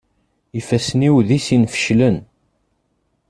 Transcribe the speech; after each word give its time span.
Ifassen-iw 0.59 1.15
di 1.27 1.39
sin 1.45 1.63
feclen. 1.73 2.17